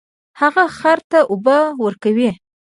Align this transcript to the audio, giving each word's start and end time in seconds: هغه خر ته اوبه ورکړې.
هغه 0.39 0.63
خر 0.77 0.99
ته 1.11 1.19
اوبه 1.31 1.57
ورکړې. 1.83 2.29